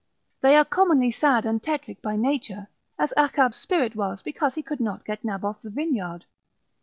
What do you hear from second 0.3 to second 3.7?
They are commonly sad and tetric by nature, as Achab's